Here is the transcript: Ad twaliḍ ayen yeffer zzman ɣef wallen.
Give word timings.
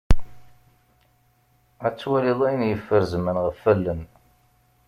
Ad 1.85 1.95
twaliḍ 1.99 2.39
ayen 2.47 2.67
yeffer 2.69 3.01
zzman 3.11 3.37
ɣef 3.45 3.59
wallen. 3.63 4.01